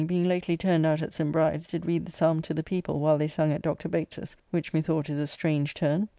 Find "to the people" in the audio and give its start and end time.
2.41-2.99